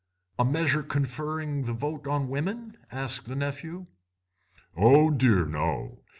[0.39, 3.85] "A measure conferring the vote on women?" asked the nephew.
[4.75, 5.99] "Oh dear, no.